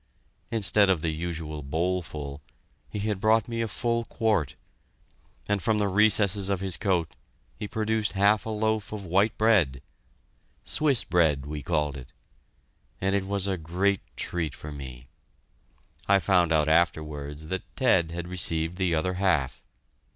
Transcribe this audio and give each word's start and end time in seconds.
Instead 0.49 0.89
of 0.89 1.01
the 1.01 1.11
usual 1.11 1.61
bowlful, 1.61 2.41
he 2.89 2.97
had 3.01 3.21
brought 3.21 3.47
me 3.47 3.61
a 3.61 3.67
full 3.67 4.03
quart, 4.03 4.55
and 5.47 5.61
from 5.61 5.77
the 5.77 5.87
recesses 5.87 6.49
of 6.49 6.59
his 6.59 6.75
coat 6.75 7.13
he 7.55 7.67
produced 7.67 8.13
half 8.13 8.43
a 8.43 8.49
loaf 8.49 8.91
of 8.91 9.05
white 9.05 9.37
bread 9.37 9.79
"Swiss 10.63 11.03
bread" 11.03 11.45
we 11.45 11.61
called 11.61 11.95
it 11.95 12.13
and 12.99 13.13
it 13.13 13.27
was 13.27 13.45
a 13.45 13.57
great 13.59 14.01
treat 14.17 14.55
for 14.55 14.71
me. 14.71 15.03
I 16.07 16.17
found 16.17 16.51
out 16.51 16.67
afterwards 16.67 17.45
that 17.49 17.61
Ted 17.75 18.09
had 18.09 18.27
received 18.27 18.77
the 18.77 18.95
other 18.95 19.13
half. 19.21 19.61